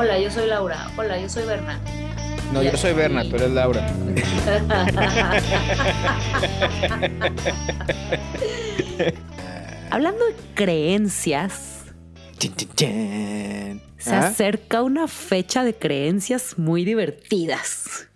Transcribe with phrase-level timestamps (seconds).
[0.00, 0.90] Hola, yo soy Laura.
[0.96, 1.78] Hola, yo soy Berna.
[2.54, 3.86] No, yo soy Berna, tú eres Laura.
[9.90, 11.84] Hablando de creencias,
[12.38, 14.20] se ¿Ah?
[14.20, 18.08] acerca una fecha de creencias muy divertidas.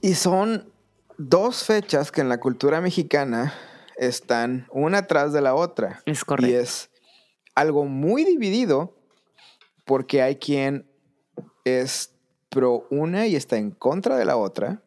[0.00, 0.72] Y son
[1.18, 3.52] dos fechas que en la cultura mexicana
[3.96, 6.02] están una atrás de la otra.
[6.06, 6.56] Es Y correcto.
[6.56, 6.88] es
[7.56, 8.96] algo muy dividido
[9.84, 10.89] porque hay quien
[11.64, 12.14] es
[12.48, 14.82] pro una y está en contra de la otra.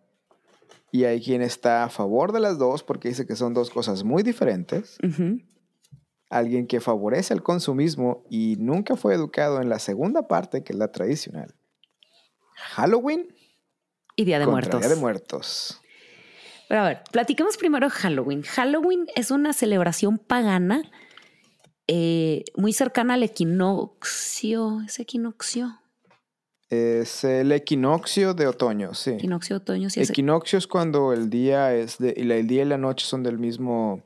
[0.91, 4.03] Y hay quien está a favor de las dos porque dice que son dos cosas
[4.03, 4.97] muy diferentes.
[6.29, 10.79] Alguien que favorece el consumismo y nunca fue educado en la segunda parte, que es
[10.79, 11.55] la tradicional.
[12.55, 13.33] Halloween
[14.15, 14.79] Y Día de Muertos.
[14.79, 15.81] Día de Muertos.
[16.69, 18.43] Pero a ver, platiquemos primero Halloween.
[18.43, 20.83] Halloween es una celebración pagana
[21.87, 24.81] eh, muy cercana al equinoccio.
[24.85, 25.82] ¿Es equinoccio?
[26.73, 29.11] Es el equinoccio de otoño, sí.
[29.11, 29.89] Equinoccio otoño.
[29.91, 33.05] Sí, Equinoccio es cuando el día es de, y la- el día y la noche
[33.05, 34.01] son del mismo,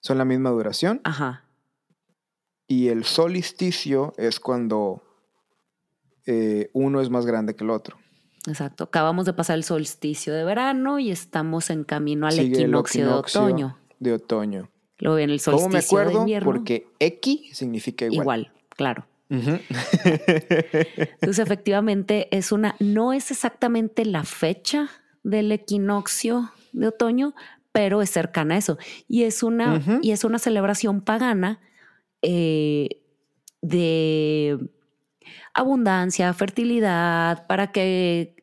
[0.00, 1.00] son la misma duración.
[1.04, 1.44] Ajá.
[2.68, 5.02] Y el solsticio es cuando
[6.26, 7.96] eh, uno es más grande que el otro.
[8.48, 8.84] Exacto.
[8.84, 13.12] Acabamos de pasar el solsticio de verano y estamos en camino al Sigue equinoccio, de
[13.14, 13.78] otoño.
[14.00, 14.68] De otoño.
[14.98, 16.20] Luego viene el ¿Cómo solsticio me de acuerdo?
[16.20, 16.44] invierno.
[16.52, 18.20] Porque equi significa igual.
[18.20, 19.06] Igual, claro.
[19.28, 24.88] Entonces, efectivamente, es una, no es exactamente la fecha
[25.22, 27.34] del equinoccio de otoño,
[27.72, 28.78] pero es cercana a eso.
[29.08, 31.60] Y es una, y es una celebración pagana
[32.22, 33.02] eh,
[33.60, 34.58] de
[35.52, 38.36] abundancia, fertilidad, para que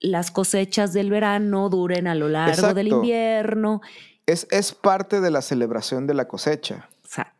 [0.00, 3.04] las cosechas del verano duren a lo largo del Exacto.
[3.04, 3.80] invierno.
[4.26, 6.88] es, es parte de la celebración de la cosecha.
[7.04, 7.34] O sea,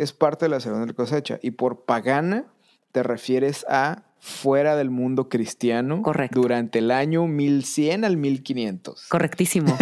[0.00, 1.38] Es parte de la la cosecha.
[1.42, 2.46] Y por pagana
[2.92, 6.02] te refieres a fuera del mundo cristiano.
[6.02, 6.40] Correcto.
[6.40, 9.06] Durante el año 1100 al 1500.
[9.08, 9.76] correctísimo.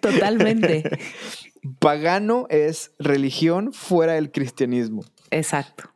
[0.00, 0.98] Totalmente.
[1.78, 5.04] Pagano es religión fuera del cristianismo.
[5.30, 5.90] Exacto.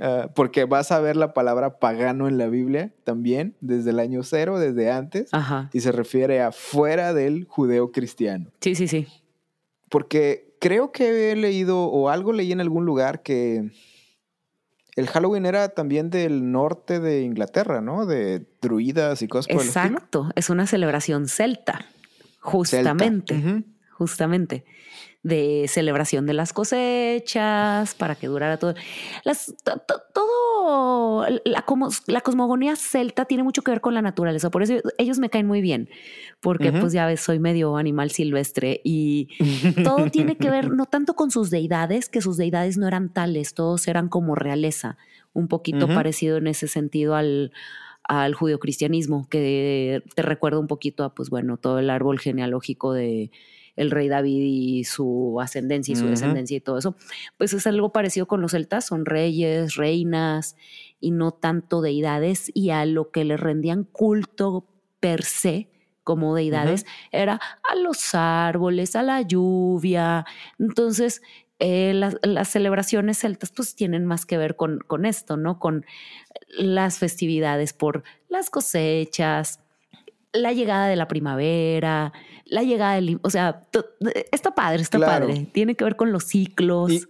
[0.00, 4.22] Ah, porque vas a ver la palabra pagano en la Biblia también, desde el año
[4.22, 5.70] cero, desde antes, Ajá.
[5.72, 8.50] y se refiere a fuera del judeo cristiano.
[8.60, 9.06] Sí, sí, sí.
[9.88, 13.70] Porque creo que he leído o algo leí en algún lugar que
[14.96, 18.06] el Halloween era también del norte de Inglaterra, ¿no?
[18.06, 19.86] De druidas y cosas por el estilo.
[19.86, 21.86] Exacto, es una celebración celta,
[22.40, 23.68] justamente, Celta.
[23.96, 24.64] Justamente,
[25.22, 28.74] de celebración de las cosechas, para que durara todo.
[29.24, 30.28] Las, to- to- todo,
[31.44, 35.18] la, como, la cosmogonía celta tiene mucho que ver con la naturaleza, por eso ellos
[35.18, 35.88] me caen muy bien,
[36.40, 39.28] porque pues ya ves, soy medio animal silvestre y
[39.82, 43.54] todo tiene que ver no tanto con sus deidades, que sus deidades no eran tales,
[43.54, 44.96] todos eran como realeza,
[45.32, 47.52] un poquito parecido en ese sentido al,
[48.04, 53.30] al judio-cristianismo, que te recuerda un poquito a, pues bueno, todo el árbol genealógico de
[53.76, 56.96] el rey David y su ascendencia y su descendencia y todo eso.
[57.36, 60.56] Pues es algo parecido con los celtas, son reyes, reinas
[61.00, 64.66] y no tanto deidades y a lo que le rendían culto
[65.00, 65.70] per se
[66.04, 70.26] como deidades era a los árboles, a la lluvia.
[70.58, 71.22] Entonces,
[71.58, 75.58] eh, las, las celebraciones celtas pues tienen más que ver con, con esto, ¿no?
[75.58, 75.86] Con
[76.48, 79.60] las festividades por las cosechas,
[80.32, 82.12] la llegada de la primavera,
[82.54, 83.18] la llegada del...
[83.22, 83.62] O sea,
[84.32, 85.26] está padre, está Claro.
[85.26, 85.48] padre.
[85.52, 86.90] Tiene que ver con los ciclos.
[86.92, 87.02] Y,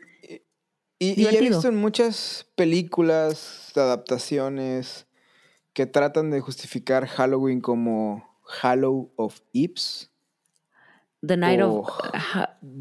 [0.99, 5.07] y- y he visto en muchas películas, adaptaciones,
[5.73, 10.11] que tratan de justificar Halloween como Hallow of Ips,
[11.27, 11.89] The Night of...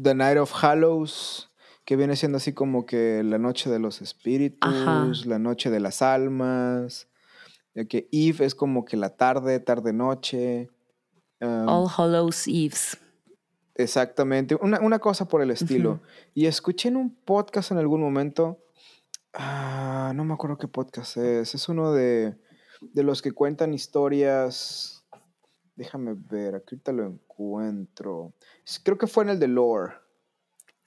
[0.02, 1.50] The Night of Hallows,
[1.84, 5.10] que viene siendo así como que la noche de los espíritus, Ajá.
[5.26, 7.08] la noche de las almas,
[7.88, 10.70] que Eve es como que la tarde, tarde-noche.
[11.44, 12.96] Um, All Hallows Eves.
[13.74, 16.00] Exactamente, una, una cosa por el estilo.
[16.32, 18.58] Y escuché en un podcast en algún momento,
[19.32, 22.36] ah, no me acuerdo qué podcast es, es uno de,
[22.80, 25.04] de los que cuentan historias,
[25.74, 28.32] déjame ver, aquí ahorita lo encuentro.
[28.84, 29.94] Creo que fue en el de Lore,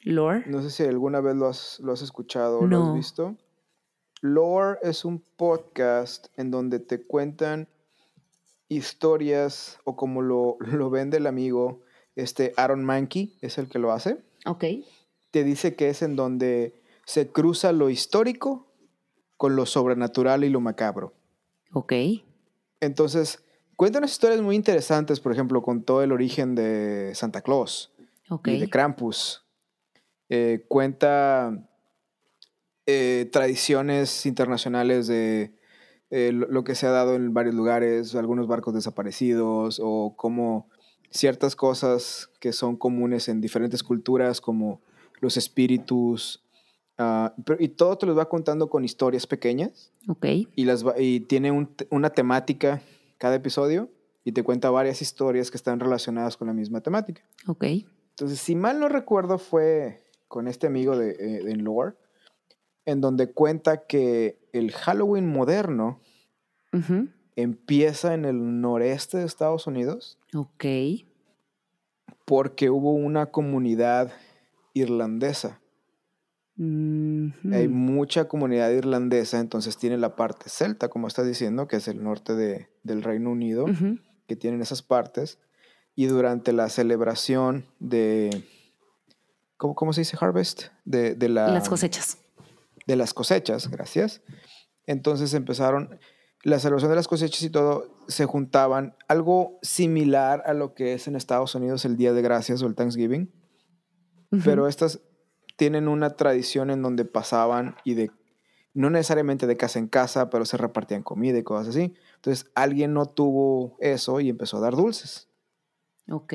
[0.01, 0.43] Lore.
[0.47, 3.35] no sé si alguna vez lo has, lo has escuchado o lo has visto.
[4.21, 7.67] Lore es un podcast en donde te cuentan
[8.69, 11.81] historias o como lo, lo vende el amigo,
[12.15, 14.17] este Aaron Mankey es el que lo hace.
[14.45, 14.65] Ok.
[15.31, 18.67] Te dice que es en donde se cruza lo histórico
[19.37, 21.13] con lo sobrenatural y lo macabro.
[21.73, 21.93] Ok.
[22.79, 23.43] Entonces,
[23.75, 27.91] cuenta unas historias muy interesantes, por ejemplo, con todo el origen de Santa Claus
[28.29, 28.47] Ok.
[28.47, 29.43] y de Krampus.
[30.29, 31.69] Eh, cuenta
[32.85, 35.53] eh, tradiciones internacionales de
[36.09, 40.67] eh, lo, que se ha dado en varios lugares, algunos barcos desaparecidos o como
[41.09, 44.81] ciertas cosas que son comunes en diferentes culturas, como
[45.19, 46.43] los espíritus.
[46.99, 50.25] ah, pero- y todo te los va contando con historias pequeñas Ok.
[50.55, 52.81] y, las va- y tiene un una temática
[53.19, 53.89] cada episodio
[54.23, 57.21] y te cuenta varias historias que están relacionadas con la misma temática.
[57.47, 57.63] Ok.
[58.09, 61.93] Entonces, si mal no recuerdo, fue con este amigo de, eh, de Lore,
[62.85, 65.99] en donde cuenta que el Halloween moderno
[67.35, 70.65] empieza en el noreste de Estados Unidos Ok.
[72.25, 74.11] porque hubo una comunidad
[74.73, 75.59] irlandesa.
[76.59, 82.03] Hay mucha comunidad irlandesa, entonces tiene la parte celta, como estás diciendo, que es el
[82.03, 83.65] norte de- del Reino Unido,
[84.27, 85.39] que tienen esas partes.
[85.95, 88.43] Y durante la celebración de...
[89.57, 90.17] ¿Cómo, cómo se dice?
[90.19, 90.65] Harvest.
[90.85, 92.17] De, de la, Las cosechas.
[92.87, 94.21] De las cosechas, gracias.
[94.85, 95.99] Entonces empezaron
[96.43, 101.07] la celebración de las cosechas y todo, se juntaban algo similar a lo que es
[101.07, 103.31] en Estados Unidos el Día de Gracias o el Thanksgiving,
[104.31, 104.41] Ujú.
[104.45, 105.01] pero estas
[105.57, 108.11] tienen una tradición en donde pasaban y de,
[108.73, 111.95] no necesariamente de casa en casa, pero se repartían comida y cosas así.
[112.15, 115.27] Entonces alguien no tuvo eso y empezó a dar dulces.
[116.09, 116.33] Ok.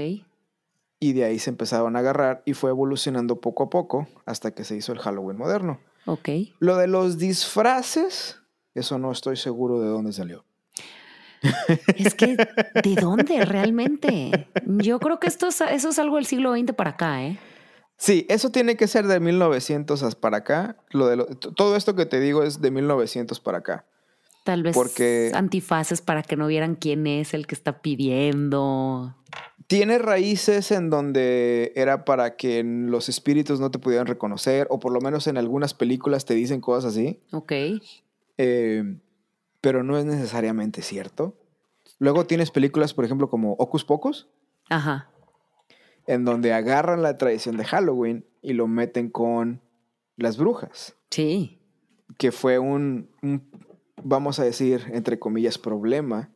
[0.98, 4.64] Y de ahí se empezaron a agarrar y fue evolucionando poco a poco hasta que
[4.64, 5.80] se hizo el Halloween moderno.
[6.06, 6.28] Ok.
[6.58, 8.38] Lo de los disfraces,
[8.74, 10.44] eso no estoy seguro de dónde salió.
[11.96, 14.48] Es que, ¿de dónde realmente?
[14.66, 17.38] Yo creo que esto es, eso es algo del siglo XX para acá, ¿eh?
[17.96, 20.76] Sí, eso tiene que ser de 1900 hasta para acá.
[20.90, 23.84] Lo de lo- todo esto que te digo es de 1900 para acá.
[24.44, 29.16] Tal vez Porque- antifaces para que no vieran quién es el que está pidiendo.
[29.68, 34.92] Tiene raíces en donde era para que los espíritus no te pudieran reconocer, o por
[34.92, 37.52] lo menos en algunas películas te dicen cosas así, Ok.
[38.38, 38.96] eh,
[39.60, 41.36] pero no es necesariamente cierto.
[41.98, 44.28] Luego tienes películas, por ejemplo, como Ocus Pocus,
[44.68, 45.08] Ajá.
[46.06, 49.60] en donde agarran la tradición de Halloween y lo meten con
[50.16, 50.96] las brujas.
[51.10, 51.58] Sí.
[52.18, 53.48] que fue un, un,
[54.02, 56.30] vamos a decir, entre comillas, problema,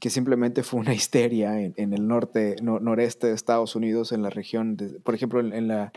[0.00, 4.22] que simplemente fue una histeria en, en el norte, no- noreste de Estados Unidos, en
[4.22, 5.92] la región, de- por ejemplo, en, en la,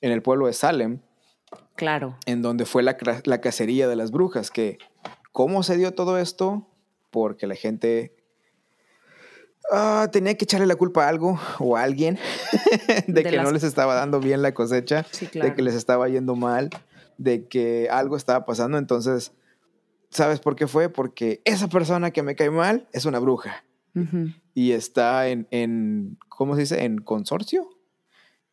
[0.00, 1.00] en el pueblo de Salem,
[1.76, 2.16] Claro.
[2.26, 4.78] en donde fue la, la cacería de las brujas, que,
[5.32, 6.66] ¿cómo se dio todo esto?
[7.10, 8.14] Porque la gente
[9.70, 12.18] ah, tenía que echarle la culpa a algo o a alguien
[13.06, 16.08] de, De que no les estaba dando bien la cosecha Sí, de que les estaba
[16.08, 16.70] yendo mal,
[17.18, 18.78] de que algo estaba pasando.
[18.78, 19.32] Entonces,
[20.10, 20.88] ¿sabes por qué fue?
[20.88, 23.64] Porque esa persona que me cae mal es una bruja
[24.54, 26.84] y está en, en ¿cómo se dice?
[26.84, 27.68] En consorcio.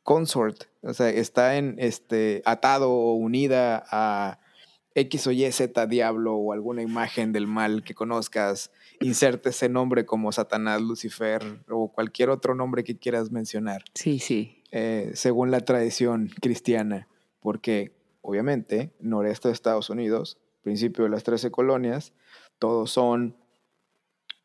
[0.03, 4.39] Consort, o sea, está en este atado o unida a
[4.95, 8.69] X o Y, Z, diablo o alguna imagen del mal que conozcas.
[8.99, 14.61] Inserte ese nombre como Satanás, Lucifer o cualquier otro nombre que quieras mencionar Sí, sí.
[14.71, 17.07] eh, según la tradición cristiana,
[17.39, 22.13] porque obviamente noreste de Estados Unidos, principio de las 13 colonias,
[22.57, 23.35] todos son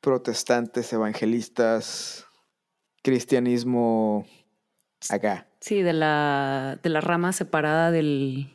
[0.01, 2.27] protestantes, evangelistas,
[3.03, 4.27] cristianismo
[5.09, 5.47] acá.
[5.61, 8.53] Sí, de la, de la rama separada del,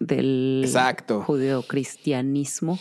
[0.00, 1.22] del Exacto.
[1.22, 2.78] judeocristianismo.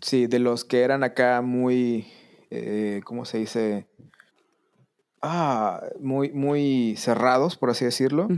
[0.00, 2.06] Sí, de los que eran acá muy,
[2.50, 3.86] eh, ¿cómo se dice?
[5.20, 8.28] Ah, muy, muy cerrados, por así decirlo.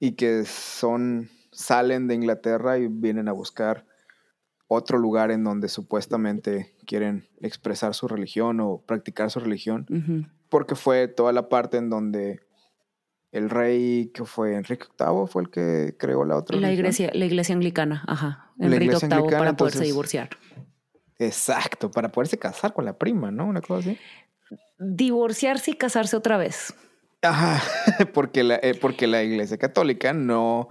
[0.00, 3.86] Y que son salen de Inglaterra y vienen a buscar
[4.72, 11.08] otro lugar en donde supuestamente quieren expresar su religión o practicar su religión, porque fue
[11.08, 12.38] toda la parte en donde
[13.32, 16.84] el rey que fue Enrique VIII fue el que creó la otra La religión.
[16.86, 18.52] iglesia, la iglesia anglicana, ajá.
[18.60, 20.30] Enrique VIII para poderse entonces- divorciar.
[21.18, 23.46] Exacto, para poderse casar con la prima, ¿no?
[23.46, 23.98] Una cosa así.
[24.78, 26.72] Divorciarse y casarse otra vez.
[27.22, 27.60] Ajá,
[28.14, 30.68] porque la, eh, porque la iglesia católica no,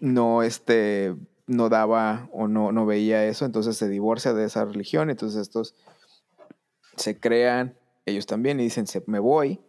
[0.00, 1.14] no, este,
[1.48, 5.74] no daba o no, no veía eso, entonces se divorcia de esa religión, entonces estos
[6.96, 7.74] se crean
[8.06, 9.60] ellos también y dicen, se, me voy,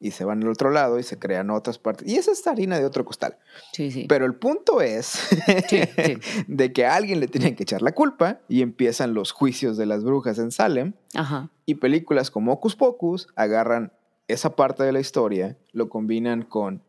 [0.00, 2.06] y se van al otro lado y se crean otras partes.
[2.08, 3.36] Y esa es harina de otro costal.
[3.72, 4.06] Sí, sí.
[4.08, 5.06] Pero el punto es
[5.68, 6.18] Sí, sí.
[6.46, 9.86] de que a alguien le tienen que echar la culpa y empiezan los juicios de
[9.86, 11.50] las brujas en Salem Ajá.
[11.66, 13.92] y películas como Ocus Pocus agarran
[14.28, 16.84] esa parte de la historia, lo combinan con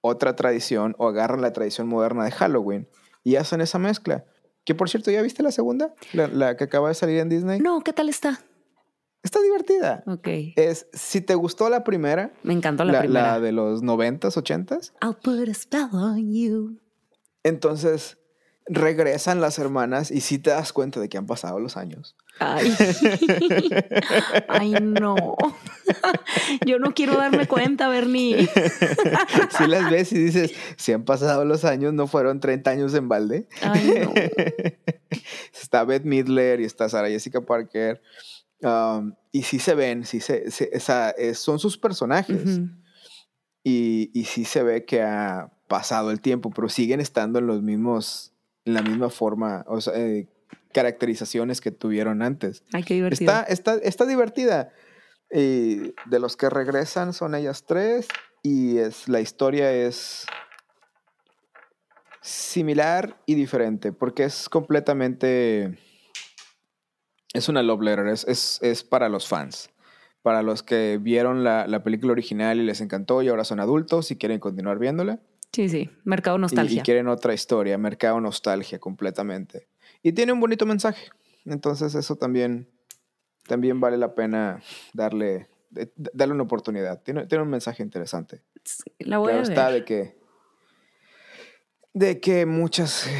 [0.00, 2.88] otra tradición o agarran la tradición moderna de Halloween
[3.24, 4.24] y hacen esa mezcla.
[4.64, 5.92] Que por cierto, ¿ya viste la segunda?
[6.12, 7.58] La, la que acaba de salir en Disney.
[7.60, 8.40] No, ¿qué tal está?
[9.22, 10.04] Está divertida.
[10.06, 10.28] Ok.
[10.56, 13.32] Es, si te gustó la primera, Me encantó la, la, primera.
[13.32, 16.78] la de los 90s, 80s, I'll put a spell on you.
[17.42, 18.18] entonces
[18.66, 22.16] regresan las hermanas y sí te das cuenta de que han pasado los años.
[22.40, 22.74] Ay,
[24.48, 25.14] Ay no.
[26.66, 28.48] Yo no quiero darme cuenta, Bernie.
[29.56, 33.08] Si las ves y dices, si han pasado los años, no fueron 30 años en
[33.08, 33.46] balde.
[33.62, 34.12] Ay, no.
[35.52, 38.02] Está Beth Midler y está Sarah Jessica Parker.
[38.62, 42.58] um, y sí se ven, sí se, se- o sea, es- son sus personajes.
[42.58, 42.68] Ujú.
[43.62, 47.62] y, y sí se ve que ha pasado el tiempo, pero siguen estando en los
[47.62, 48.32] mismos,
[48.64, 50.28] en la misma forma, o sea, eh,
[50.74, 52.62] caracterizaciones que tuvieron antes.
[52.74, 53.30] Ay, qué divertido.
[53.32, 54.72] Está, está, está divertida.
[55.32, 58.08] Y de los que regresan son ellas tres
[58.42, 60.26] y es, la historia es
[62.20, 65.78] similar y diferente porque es completamente...
[67.32, 69.70] Es una love letter, es, es, es para los fans.
[70.22, 74.10] Para los que vieron la, la película original y les encantó y ahora son adultos
[74.10, 75.20] y quieren continuar viéndola.
[75.52, 75.90] Sí, sí.
[76.04, 76.80] Mercado Y- nostalgia.
[76.80, 79.68] Y, quieren otra historia, mercado nostalgia completamente.
[80.02, 81.08] Y tiene un bonito mensaje.
[81.44, 82.68] Entonces eso también,
[83.46, 84.62] también vale la pena
[84.92, 87.02] darle, de- darle una oportunidad.
[87.02, 88.42] Tiene, tiene un mensaje interesante.
[88.98, 89.50] La voy claro a ver.
[89.52, 90.16] está de que,
[91.92, 93.10] de que muchas eh,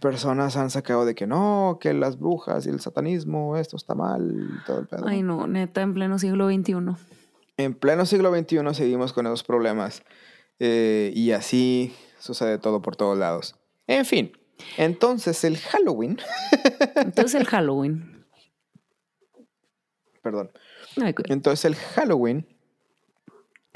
[0.00, 4.50] personas han sacado de que no, que las brujas y el satanismo, esto está mal,
[4.60, 5.06] y todo el pedo.
[5.06, 6.74] Ay, no, neta, en pleno siglo XXI.
[7.56, 10.02] En pleno siglo XXI seguimos con esos problemas
[10.58, 13.54] eh, y así sucede todo por todos lados.
[13.86, 14.32] En fin,
[14.76, 16.18] entonces el Halloween,
[16.96, 18.26] Entonces el Halloween.
[20.22, 20.50] perdón,
[21.28, 22.46] entonces el Halloween,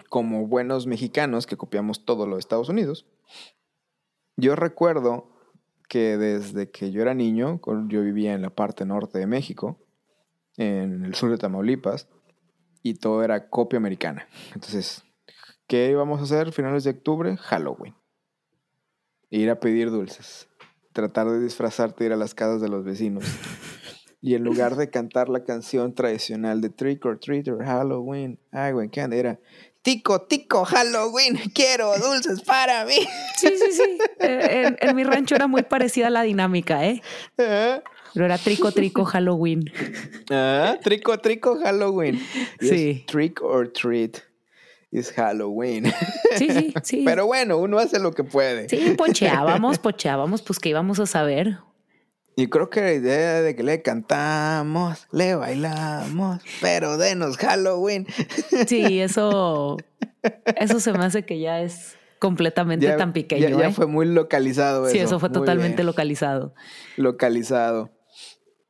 [0.08, 3.06] como buenos mexicanos que copiamos todo lo de Estados Unidos,
[4.36, 5.28] yo recuerdo
[5.88, 9.78] que desde que yo era niño, yo vivía en la parte norte de México,
[10.56, 12.08] en el sur de Tamaulipas,
[12.82, 14.28] y todo era copia americana.
[14.54, 15.04] Entonces,
[15.66, 17.36] ¿qué íbamos a hacer finales de octubre?
[17.36, 17.94] Halloween.
[19.30, 20.48] Ir a pedir dulces.
[20.96, 23.24] Tratar de disfrazarte, ir a las casas de los vecinos.
[24.22, 28.72] Y en lugar de cantar la canción tradicional de Trick or Treat or Halloween, ay,
[28.72, 29.02] güey, ¿qué?
[29.02, 29.38] Era
[29.82, 32.96] Tico, tico, Halloween, quiero dulces para mí.
[33.36, 33.98] Sí, sí, sí.
[34.20, 37.02] Eh, En, en mi rancho era muy parecida la dinámica, ¿eh?
[37.38, 37.82] Ah,
[38.14, 39.70] Pero era trico, trico, Halloween.
[40.30, 42.18] ah, trico, trico, Halloween.
[42.60, 43.04] Y Sí.
[43.06, 44.16] trick or treat
[44.90, 45.92] is Halloween.
[46.36, 47.02] Sí, sí, sí.
[47.04, 48.68] Pero bueno, uno hace lo que puede.
[48.68, 51.58] Sí, pocheábamos, pocheábamos, pues que íbamos a saber.
[52.38, 58.06] Y creo que la idea de que le cantamos, le bailamos, pero denos Halloween.
[58.66, 59.78] Sí, eso,
[60.56, 63.48] eso se me hace que ya es completamente tan pequeño.
[63.48, 63.72] ya, ya ¿eh?
[63.72, 65.06] fue muy localizado sí, eso.
[65.06, 65.86] eso fue Muy totalmente bien.
[65.86, 66.54] localizado.
[66.96, 67.90] localizado.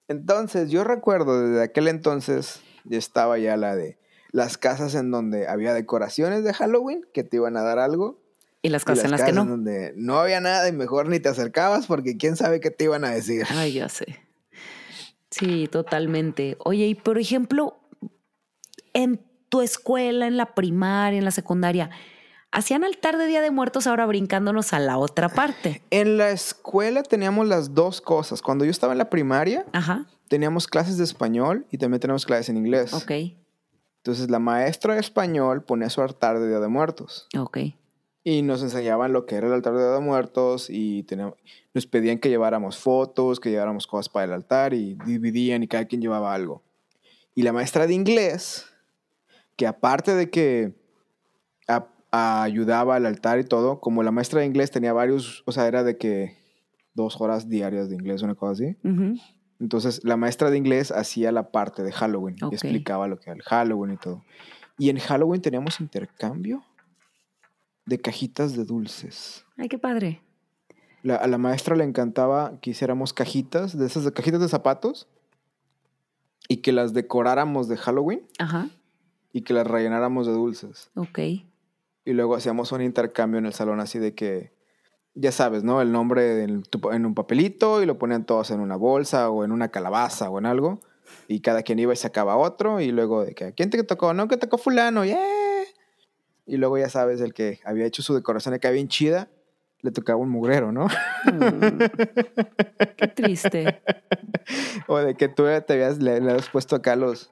[0.08, 3.98] Entonces, yo recuerdo desde aquel entonces, ya estaba ya la de
[4.36, 8.20] las casas en donde había decoraciones de Halloween que te iban a dar algo.
[8.60, 9.50] Y las y casas en las que casas no.
[9.50, 13.06] donde no había nada y mejor ni te acercabas porque quién sabe qué te iban
[13.06, 13.46] a decir.
[13.50, 14.20] Ay, ya sé.
[15.30, 16.56] Sí, totalmente.
[16.64, 17.76] Oye, y por ejemplo,
[18.94, 21.90] en tu escuela, en la primaria, en la secundaria,
[22.52, 25.82] hacían altar de Día de Muertos ahora brincándonos a la otra parte.
[25.90, 28.40] En la escuela teníamos las dos cosas.
[28.40, 32.48] Cuando yo estaba en la primaria, Ajá, teníamos clases de español y también teníamos clases
[32.50, 32.94] en inglés.
[32.94, 33.10] ok,
[34.06, 37.26] Entonces, la maestra de español ponía su altar de Día de Muertos.
[37.36, 37.58] ok.
[38.22, 41.34] Y nos enseñaban lo que era el altar de Día de Muertos y teníamos-
[41.74, 45.86] nos pedían que lleváramos fotos, que lleváramos cosas para el altar y dividían y cada
[45.86, 46.62] quien llevaba algo.
[47.34, 48.66] Y la maestra de inglés,
[49.56, 50.72] que aparte de que
[51.66, 51.88] a-
[52.44, 55.82] ayudaba al altar y todo, como la maestra de inglés tenía varios, o sea, era
[55.82, 56.36] de que
[56.94, 58.76] dos horas diarias de inglés, una cosa así.
[58.84, 59.16] Ujú,
[59.60, 63.34] Entonces, la maestra de inglés hacía la parte de Halloween y explicaba lo que era
[63.36, 64.22] el Halloween y todo.
[64.78, 66.62] Y en Halloween teníamos intercambio
[67.86, 69.44] de cajitas de dulces.
[69.56, 70.20] Ay, qué padre.
[71.02, 75.06] La- a la maestra le encantaba que hiciéramos cajitas, de esas de cajitas de zapatos,
[76.48, 78.68] y que las decoráramos de Halloween Ajá,
[79.32, 80.90] y que las rellenáramos de dulces.
[80.94, 81.18] ok.
[82.04, 84.52] Y luego hacíamos un intercambio en el salón así de que,
[85.16, 85.80] ya sabes, ¿no?
[85.80, 86.62] El nombre en,
[87.06, 90.46] un papelito y lo ponían todos en una bolsa o en una calabaza o en
[90.46, 90.78] algo.
[91.26, 94.12] Y cada quien iba y sacaba otro y luego de que, ¿quién te tocó?
[94.12, 95.18] No, que tocó fulano, ¡yeah!
[96.44, 99.28] Y luego ya sabes, el que había hecho su decoración acá bien chida,
[99.80, 100.86] le tocaba un mugrero, ¿no?
[100.86, 101.78] Mm,
[102.96, 103.82] qué triste.
[104.86, 107.30] o de que tú te habías, le, le has puesto acá los,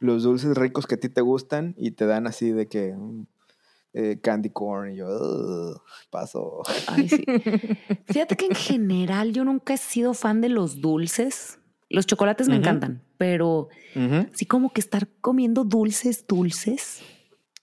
[0.00, 2.96] los dulces ricos que a ti te gustan y te dan así de que
[4.00, 6.62] eh, candy corn y yo, "Ugh, paso.
[6.86, 7.24] Ay, sí.
[8.06, 11.58] Fíjate que en general yo nunca he sido fan de los dulces.
[11.90, 14.26] Los chocolates me encantan, pero Ujú.
[14.32, 17.02] así como que estar comiendo dulces, dulces.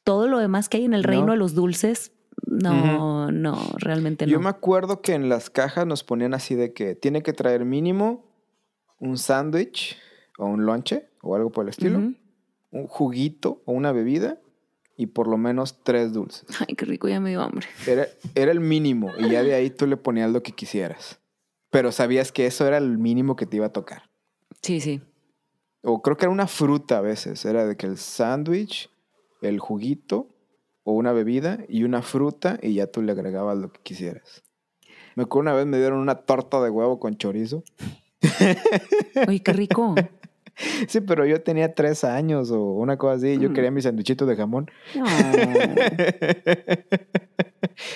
[0.04, 1.32] Todo lo demás que hay en el reino No.
[1.34, 2.12] de los dulces,
[2.48, 4.32] No, no, realmente no.
[4.32, 7.66] Yo me acuerdo que en las cajas nos ponían así de que tiene que traer
[7.66, 8.26] mínimo
[9.00, 9.98] un sándwich
[10.38, 12.00] o un lonche o algo por el estilo,
[12.72, 14.38] un juguito o una bebida
[14.98, 16.46] y por lo menos tres dulces.
[16.68, 17.68] Ay, qué rico, ya me dio hambre.
[17.88, 21.20] Era, era el mínimo y ya de ahí tú le ponías lo que quisieras.
[21.70, 24.10] Pero sabías que eso era el mínimo que te iba a tocar.
[24.62, 25.02] Sí, sí.
[25.82, 27.44] O creo que era una fruta a veces.
[27.46, 28.90] Era de que el sándwich,
[29.42, 30.30] el juguito
[30.84, 34.44] o una bebida y una fruta y ya tú le agregabas lo que quisieras.
[35.16, 37.64] Me acuerdo una vez me dieron una torta de huevo con chorizo.
[39.28, 39.96] Oye, qué rico.
[40.88, 43.38] Sí, pero yo tenía tres años o una cosa así.
[43.40, 43.54] Yo Mm.
[43.54, 44.70] quería mi sanduichito de jamón.
[44.96, 45.06] No.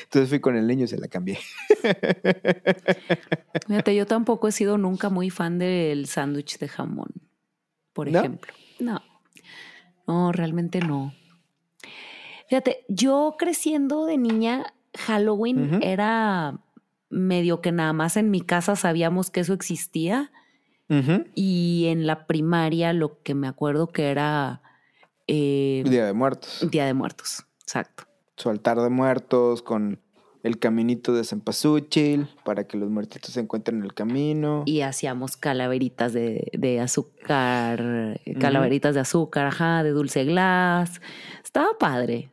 [0.04, 1.38] Entonces fui con el niño y se la cambié.
[3.68, 7.10] Fíjate, yo tampoco he sido nunca muy fan del sándwich de jamón,
[7.94, 8.20] por ¿No?
[8.20, 8.54] ejemplo.
[8.80, 9.02] No.
[10.08, 11.14] No, realmente no.
[12.50, 16.60] Fíjate, yo creciendo de niña, Halloween era
[17.10, 20.32] medio que nada más en mi casa sabíamos que eso existía
[21.36, 24.62] Y en la primaria lo que me acuerdo que era
[25.28, 26.68] eh, Día de Muertos.
[26.72, 27.46] Día de Muertos.
[27.62, 28.06] Exacto.
[28.36, 30.00] Su altar de muertos con
[30.42, 34.64] el caminito de Cempasúchil para que los muertitos se encuentren en el camino.
[34.66, 41.02] Y hacíamos calaveritas de, de azúcar, calaveritas de azúcar, ajá, de dulce glass.
[41.44, 42.32] Estaba padre.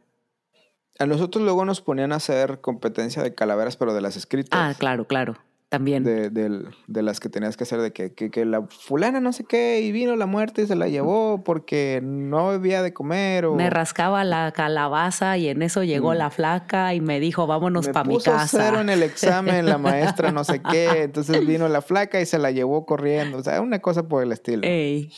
[0.99, 4.59] A nosotros luego nos ponían a hacer competencia de calaveras, pero de las escritas.
[4.59, 5.37] Ah, claro, claro.
[5.69, 6.05] También.
[6.05, 9.33] De, del- de las que tenías que hacer, de que, que, que la fulana no
[9.33, 13.47] sé qué, y vino la muerte y se la llevó porque no había de comer.
[13.47, 16.17] O Me rascaba la calabaza y en eso llegó Mm.
[16.19, 18.47] la flaca y me dijo, vámonos para mi casa.
[18.47, 20.87] cero en el examen, la maestra no sé qué.
[21.03, 23.39] Entonces vino la flaca y se la llevó corriendo.
[23.39, 24.63] O sea, una cosa por el estilo.
[24.65, 25.11] Ey,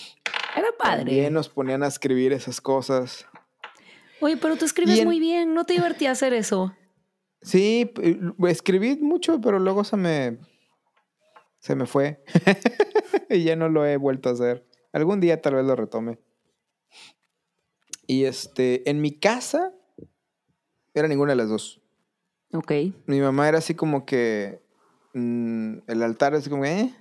[0.57, 1.05] Era padre.
[1.05, 3.27] También nos ponían a escribir esas cosas.
[4.23, 5.53] Oye, pero tú escribes en- muy bien.
[5.53, 6.73] ¿No te divertía hacer eso?
[7.43, 7.93] Sí,
[8.49, 10.39] escribí mucho, pero luego se me.
[11.61, 12.23] Se me fue.
[13.31, 14.67] y ya no lo he vuelto a hacer.
[14.93, 16.19] Algún día tal vez lo retome.
[18.07, 19.73] Y este, en mi casa,
[20.95, 21.83] era ninguna de las dos.
[22.53, 22.73] Ok.
[23.07, 24.63] Mi mamá era así como que.
[25.15, 26.65] mm, el altar así como.
[26.65, 26.95] "Eh".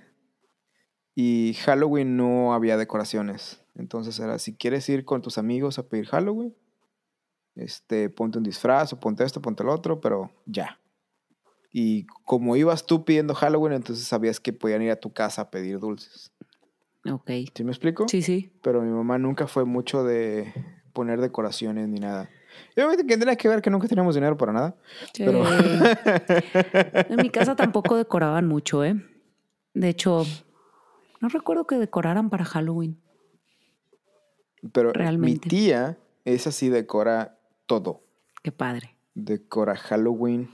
[1.14, 3.62] Y Halloween no había decoraciones.
[3.74, 6.54] Entonces era, si quieres ir con tus amigos a pedir Halloween,
[7.58, 10.78] este, ponte un disfraz o ponte esto, ponte el otro, pero ya.
[11.72, 15.50] Y como ibas tú pidiendo Halloween, entonces sabías que podían ir a tu casa a
[15.50, 16.32] pedir dulces.
[17.10, 17.30] Ok.
[17.54, 18.08] ¿Sí me explico?
[18.08, 18.52] Sí, sí.
[18.62, 20.52] Pero mi mamá nunca fue mucho de
[20.92, 22.28] poner decoraciones ni nada.
[22.74, 24.76] Y obviamente que tendría que ver que nunca teníamos dinero para nada.
[25.12, 25.24] Sí.
[25.24, 25.44] Pero...
[27.08, 28.96] En mi casa tampoco decoraban mucho, ¿eh?
[29.74, 30.24] De hecho,
[31.20, 32.98] no recuerdo que decoraran para Halloween.
[34.72, 35.48] Pero mi Realmente.
[35.48, 37.37] tía, esa sí decora
[37.68, 38.02] todo.
[38.42, 38.96] Qué padre.
[39.14, 40.50] Decora Halloween,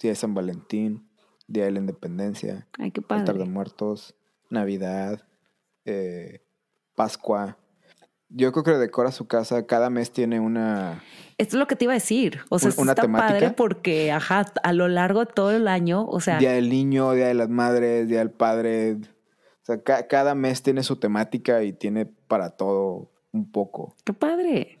[0.00, 1.08] Día de San Valentín,
[1.46, 3.44] Día de la Independencia, Ay, qué Altar de padre.
[3.50, 4.16] Muertos,
[4.50, 5.22] Navidad,
[5.84, 6.42] eh,
[6.96, 7.58] Pascua.
[8.28, 11.04] Yo creo que decora su casa, cada mes tiene una...
[11.38, 12.40] Esto es lo que te iba a decir.
[12.48, 13.32] O sea, Un- una está temática.
[13.34, 17.12] padre porque, ajá, a lo largo de todo el año, o sea, Día del Niño,
[17.12, 18.94] Día de las Madres, Día del Padre.
[18.94, 18.98] O
[19.62, 23.94] sea, ca- cada mes tiene su temática y tiene para todo un poco.
[24.04, 24.78] qué padre.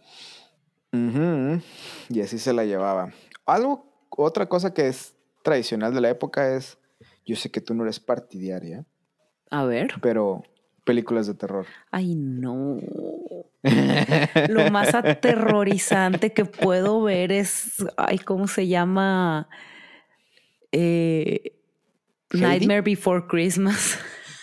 [0.96, 1.62] Ujú,
[2.08, 3.12] Y así se la llevaba.
[3.44, 6.78] Algo, otra cosa que es tradicional de la época es,
[7.24, 8.84] yo sé que tú no eres partidaria,
[9.50, 9.92] A ver.
[10.00, 10.42] pero
[10.84, 11.66] películas de terror.
[11.90, 12.78] Ay, no.
[14.48, 19.48] Lo más aterrorizante que puedo ver es, ay, ¿cómo se llama?
[20.72, 21.52] Eh.
[22.32, 23.98] Nightmare Before Christmas.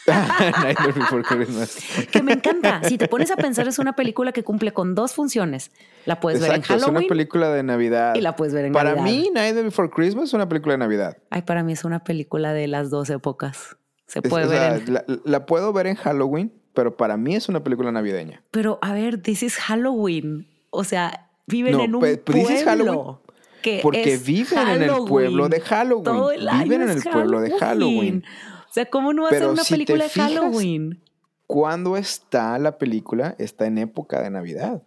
[0.08, 1.78] Nightmare Before Christmas.
[2.12, 2.82] que me encanta.
[2.84, 5.72] Si te pones a pensar, es una película que cumple con dos funciones.
[6.06, 8.16] La puedes ver en Exacto, es una Halloween película de Navidad.
[8.16, 9.06] y la puedes ver en Para Navidad.
[9.06, 11.18] mí, Nightmare Before Christmas es una película de Navidad.
[11.30, 13.78] Ay, para mí es una película de las dos épocas.
[14.08, 14.94] Se Es- puede o ver sea, en...
[14.94, 18.44] la, la puedo ver en Halloween, pero para mí es una película navideña.
[18.52, 20.48] Pero a ver, this is Halloween.
[20.70, 22.44] O sea, viven No, en un pueblo.
[22.66, 23.18] Halloween
[23.62, 26.04] que Porque viven en el pueblo de Halloween.
[26.04, 28.24] Todo el año viven en el pueblo de Halloween.
[28.74, 31.00] O sea, ¿cómo no va a ser una si película de fijas- Halloween?
[31.46, 34.82] Cuando está la película, está en época de Navidad.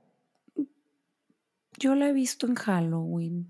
[1.79, 3.47] Yo la he visto en Halloween.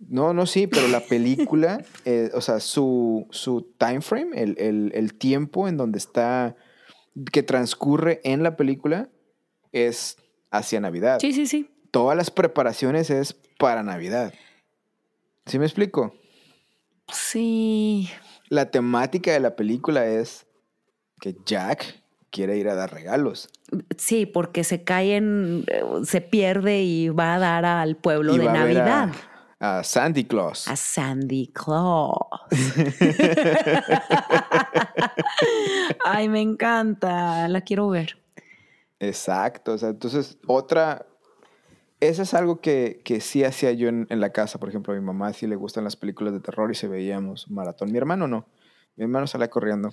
[0.00, 4.90] No, no, sí, pero la película, eh, o sea, su, su time frame, el, el-
[4.92, 6.56] el tiempo en donde está,
[7.30, 9.08] que transcurre en la película,
[9.70, 10.16] es
[10.50, 11.18] hacia Navidad.
[11.20, 11.70] Sí, sí, sí.
[11.92, 14.34] Todas las preparaciones es para Navidad.
[15.46, 16.12] ¿Sí me explico?
[17.12, 18.08] Sí.
[18.50, 20.46] La temática de la película es
[21.20, 23.48] que Jack quiere ir a dar regalos.
[23.96, 25.64] Sí, porque se cae en.
[25.68, 29.08] eh, se pierde y va a dar al pueblo Y de va a Navidad.
[29.60, 30.66] a Sandy Claus.
[30.68, 32.16] A Sandy Claus.
[36.04, 37.48] Ay, me encanta.
[37.48, 38.18] La quiero ver.
[38.98, 39.72] Exacto.
[39.72, 41.06] O sea, entonces, otra.
[42.00, 44.58] Eso es algo que, que sí hacía yo en, la casa.
[44.58, 47.50] Por ejemplo, a mi mamá sí le gustan las películas de terror y se veíamos
[47.50, 47.92] maratón.
[47.92, 48.46] Mi hermano no.
[48.96, 49.90] Mi hermano salía corriendo.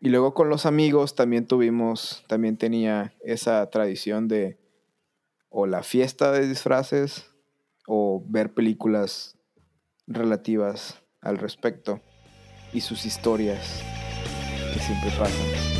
[0.00, 4.58] Y luego con los amigos también tuvimos, también tenía esa tradición de
[5.50, 7.30] o la fiesta de disfraces
[7.86, 9.36] o ver películas
[10.06, 12.00] relativas al respecto
[12.72, 13.82] y sus historias
[14.72, 15.79] que siempre pasan.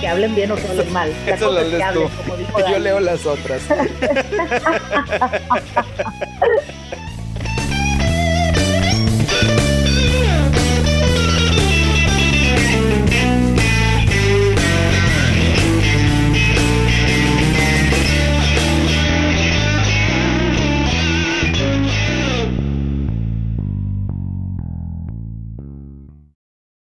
[0.00, 1.12] Que hablen bien o que hablen mal.
[1.26, 2.08] Eso lo lees tú.
[2.70, 3.62] Yo leo las otras.